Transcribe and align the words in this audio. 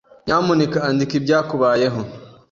Nyamuneka 0.25 0.77
andika 0.89 1.13
ibyakubayeho. 1.19 2.01